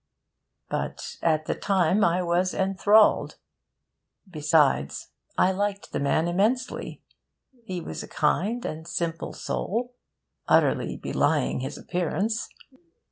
[0.67, 3.37] But at the time I was enthralled.
[4.27, 7.03] Besides, I liked the man immensely.
[7.65, 9.93] He was a kind and simple soul,
[10.47, 12.49] utterly belying his appearance.